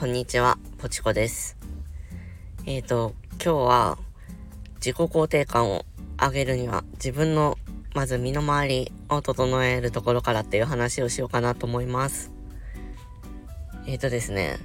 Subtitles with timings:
[0.00, 1.58] こんにちは、ポチコです。
[2.64, 3.98] えっ、ー、と、今日は
[4.76, 5.84] 自己肯定感を
[6.18, 7.58] 上げるには自分の
[7.94, 12.32] まず身の回りを整えるところからっていう話をしようかなと思います。
[13.86, 14.56] えっ、ー、とですね、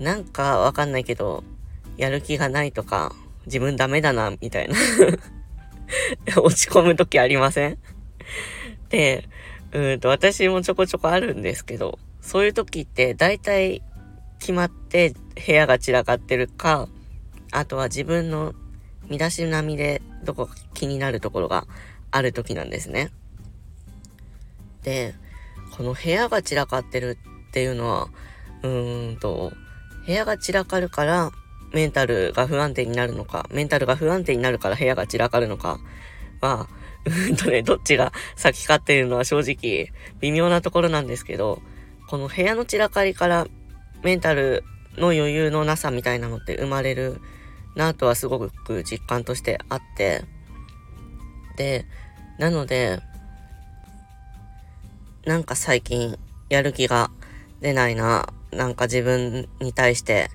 [0.00, 1.44] なんかわかんないけど、
[1.96, 3.14] やる気がないとか、
[3.46, 4.74] 自分ダメだな、みたいな
[6.42, 7.78] 落ち込む時ありません？
[8.90, 9.28] で、
[9.70, 13.80] うんと、私もちょこちょこあるんですけど、そういう時って大体
[14.44, 15.14] 決まって
[15.46, 16.86] 部屋が散らかってるか、
[17.50, 18.52] あとは自分の
[19.08, 21.66] 身だしなみでどこか気になるところが
[22.10, 23.10] ある時なんですね。
[24.82, 25.14] で、
[25.74, 27.16] この部屋が散らかってる
[27.48, 28.08] っていうのは、
[28.62, 29.54] うーんと、
[30.06, 31.30] 部屋が散らかるから
[31.72, 35.78] メンタルが不安定になるのか、メンタルが不安定になるから部屋が散らかるのか
[36.42, 36.68] は、
[37.06, 41.62] うんとね、どっちが先かっていうのは正直微妙なところなんですけど、
[42.08, 43.46] この部屋の散らかりから
[44.04, 44.62] メンタル
[44.96, 47.20] の余裕のなさみたいなのって生まれる
[47.74, 50.22] なとはすごく実感としてあって、
[51.56, 51.86] で、
[52.38, 53.00] なので、
[55.24, 56.18] なんか最近
[56.50, 57.10] やる気が
[57.60, 60.28] 出ないな、なんか自分に対して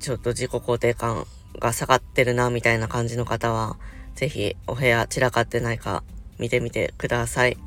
[0.00, 1.26] ちょっと自己肯定感
[1.60, 3.76] が下がってるなみたいな感じの方は、
[4.14, 6.02] ぜひお部屋散らかってないか
[6.38, 7.58] 見てみてください。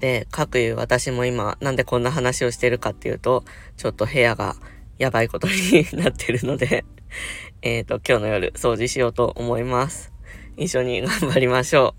[0.00, 3.44] で、各いう私も今なんでこんな話をしてるかっていうと、
[3.76, 4.56] ちょっと部屋が
[4.98, 6.84] やばいことになってるので
[7.62, 10.12] えっと、今日の夜掃除しようと思います。
[10.56, 11.94] 一緒に頑張りましょ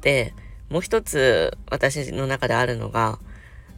[0.00, 0.02] う。
[0.02, 0.34] で、
[0.70, 3.18] もう一つ私の中であるのが、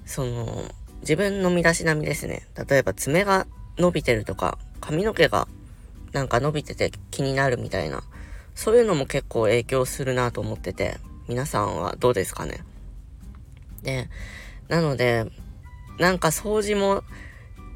[0.05, 0.65] その、
[1.01, 2.47] 自分の身だしなみですね。
[2.69, 3.47] 例えば爪が
[3.79, 5.49] 伸びてるとか、髪の毛が
[6.13, 8.03] なんか伸びてて気になるみたいな、
[8.55, 12.61] そういうのも結構影響するなと思ってて、皆さんはどうですかね？
[13.83, 14.09] で、
[14.69, 15.27] なので、
[15.99, 17.03] なんか掃除も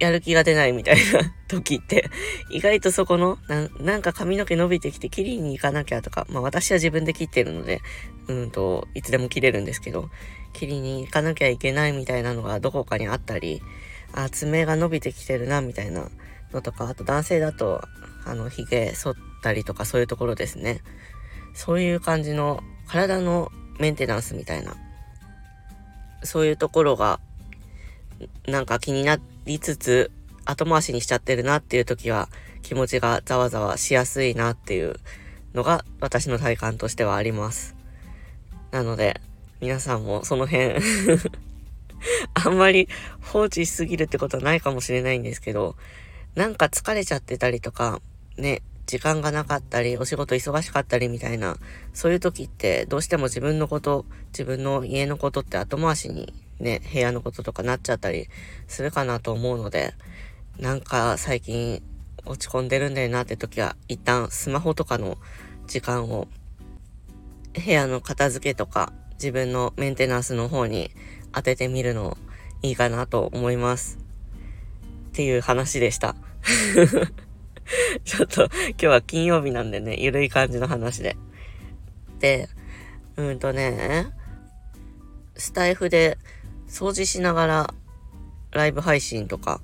[0.00, 2.08] やる気が出ないみたいな時って、
[2.50, 7.80] 意外とそこのな、なんか髪の毛伸びてきて切りに行かなきゃとか、まあ私は自分で切ってるので、
[8.28, 10.10] うんと、いつでも切れるんですけど、
[10.52, 13.62] 切りに行かなきゃいけないみたいなのがどこかにあったり、
[14.12, 16.08] あ、爪が伸びてきてるな、みたいな
[16.52, 17.82] のとか、あと男性だと、
[18.24, 20.80] あの、髭剃ったりとかそういうところですね。
[21.58, 24.76] そういう感じの体のメンテナンスみたいな、
[26.22, 27.18] そういうところが、
[28.46, 30.12] なんか気になりつつ、
[30.44, 32.28] 後回しにしちゃってるなっていう時は、
[32.62, 35.00] 気持ちがざわざわしやすいなっていう
[35.52, 37.74] のが私の体感としてはあります。
[38.70, 39.20] なので、
[39.60, 40.76] 皆さんもその辺
[42.34, 42.88] あんまり
[43.20, 45.74] 放置しすぎるってことはないかもしれないんですけど、
[46.36, 48.00] なんか疲れちゃってたりとか、
[48.36, 51.58] ね、時間がなかったり、お仕事忙しかったりみたいな、
[51.92, 58.28] そういう時ってどうしても自分のこと、自分の家のことって後回しにね、部屋のこととかなっちゃったり
[58.66, 59.92] するかなと思うので、
[60.58, 61.82] なんか最近
[62.24, 65.18] 落ち込んでるんだよなって時は、一旦スマホとかの
[65.66, 66.26] 時間を
[67.52, 70.90] 部屋の片付けとか自分のメンテナンスの方に
[71.32, 72.16] 当ててみるの
[72.62, 73.98] いいかなと思います。
[75.10, 76.16] っていう話でした。
[78.04, 81.16] ちょっと今日は金曜日なんでね、ゆるい感じの話で。
[82.20, 82.48] で、
[83.16, 84.06] うんとね、
[85.36, 86.18] スタイフで
[86.68, 87.74] 掃除しながら
[88.52, 89.60] ライブ配信とか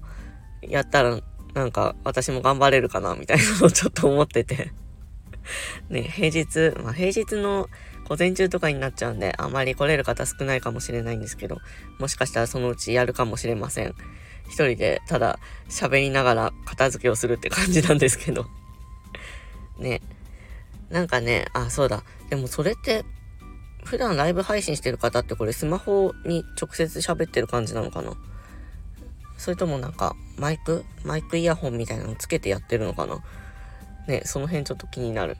[0.62, 1.20] やったら
[1.54, 4.72] なんか私も頑張れるかなみたいなのをちょっと思ってて
[5.88, 7.68] ね、平日、まあ平日の
[8.08, 11.58] 午前中とかになっちゃうんで、あまり来れる方少ないかもしれないんですけど、
[11.98, 13.94] もしかしたらそのうちやるかもしれません。
[14.46, 15.38] 一人でただ
[15.70, 18.46] 喋りながら片付けをするって感じなんですけど。
[19.78, 20.02] ね。
[20.90, 22.04] なんかね、あ、そうだ。
[22.28, 23.04] でもそれって、
[23.84, 28.12] 普段ライブ配信してる方ってこれスマホに直接喋ってる感じなのかな？
[29.36, 30.84] それともなんかマイク？
[31.04, 33.22] マイクイヤホンみたいなのつけてやってるのかな？
[34.06, 35.36] ね、その辺ちょっと気になる。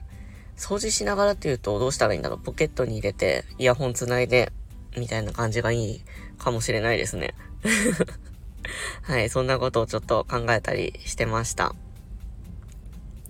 [0.57, 2.39] 掃除しながらっていうとどうしたらいいんだろう？
[2.39, 4.51] ポケットに入れてイヤホンつないで
[4.97, 6.01] みたいな感じがいい
[6.37, 7.35] かもしれないですね。
[9.03, 11.75] はい、そんなことをちょっと考えたりしてました。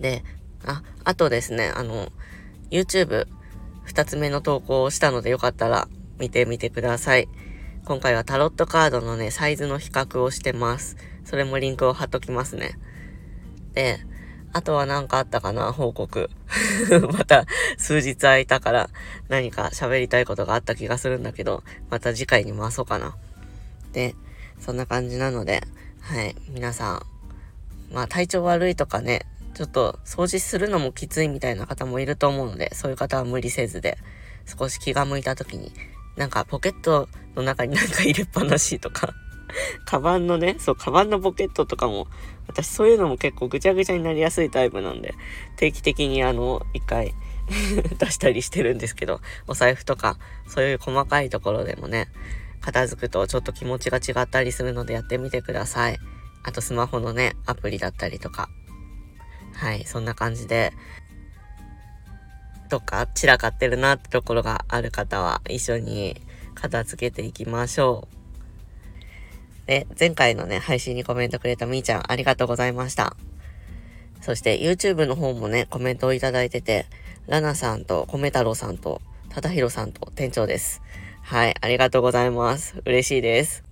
[0.00, 0.22] で、
[0.64, 2.10] あ、あとですね、あの、
[2.70, 3.26] YouTube
[3.84, 5.88] 二つ目の投稿をしたのでよかったら
[6.18, 7.28] 見てみてください。
[7.84, 10.96] 今回はタロットカードのね、サイズの比較をしてます。
[11.24, 12.78] それもリンクを貼っときますね。
[13.74, 14.00] で、
[14.56, 16.30] あとは何かあったかな報告。
[17.12, 17.44] また
[17.76, 18.88] 数日空いたから
[19.28, 23.14] 何か喋りたいことがあった気がするんだけど、また次回に回そうかな。
[23.92, 24.14] で、
[24.58, 25.62] そんな感じなので、
[26.00, 27.04] はい、皆さ
[27.90, 33.98] ん、まあ体調悪いとかね、ちょっと掃除するのもきついみたいな方もいると思うので、そういう方は無理せずで、
[34.46, 35.70] 少し気が向いた時に、
[36.16, 39.12] なんかポケットの中になんか入れっぱなしとか
[39.84, 42.08] カバンのね、そう、カバンのポケットとかも、
[42.46, 45.14] 私そういうのも結構ぐちゃぐちゃになりやすいタイプなんで、
[45.56, 47.14] 定期的にあの、一回
[47.98, 52.08] 出したりしてるんですけど、お財布とか、そういう細かいところでもね、
[52.60, 55.98] 片付くとちょっと気持ちが違ったりするのでやってみてください。
[56.42, 58.48] あとスマホのね、アプリだったりとか。
[59.54, 60.72] はい、そんな感じで、
[62.68, 66.20] どっか散らかってるなってところがある方は一緒に
[66.54, 68.15] 片付けていきましょう。
[69.66, 73.16] で、前回のね、配信にコメントくれたみーちゃんありがとうございました。
[74.20, 76.86] そして YouTube の方もね、コメントをいただいてて、
[77.26, 80.82] ラナさんと米太郎さんと、ただひろさんと店長です。
[81.22, 82.80] はい、ありがとうございます。
[82.84, 83.64] 嬉しいです。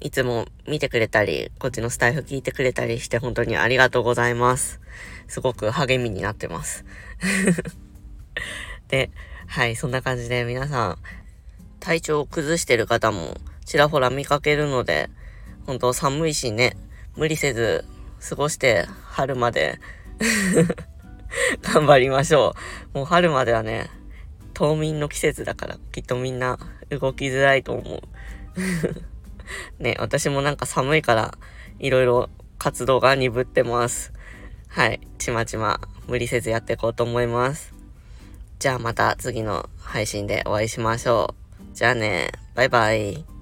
[0.00, 4.80] いつも見てくれたり、こっちのスタイフ聞いてくれたりして本当にありがとうございます。
[5.28, 6.84] すごく励みになってます。
[8.88, 9.10] で、
[9.46, 10.98] はい、そんな感じで皆さん、
[11.80, 13.36] 体調を崩してる方も
[13.66, 15.10] ちらほら見かけるので、
[15.66, 16.76] 本当寒いしね、
[17.16, 17.84] 無理せず
[18.26, 19.80] 過ごして春まで
[21.60, 22.54] 頑張りましょ
[22.94, 22.98] う。
[22.98, 23.90] もう春まではね、
[24.54, 26.58] 冬眠の季節だからきっとみんな
[26.90, 28.02] 動きづらいと思う。
[29.82, 31.36] ね、私もなんか寒いから
[31.78, 34.12] いろいろ活動が鈍ってます。
[34.68, 37.74] はい、ちまちま無理せずやっていこうと思います。
[38.58, 41.34] じゃあまた次の配信でお会いしましょ
[41.72, 41.74] う。
[41.74, 43.35] じゃあね、バイバイ。